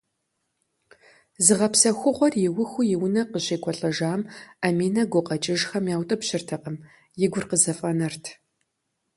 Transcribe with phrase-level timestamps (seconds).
[1.45, 4.21] Зыгъэпсэхугъуэр иухыу и унэ къыщекӏуэлӏэжам,
[4.65, 6.77] Аминэ гукъэкӏыжхэм яутӏыпщыртэкъым,
[7.23, 8.25] и гур къызэфӏэнэрт.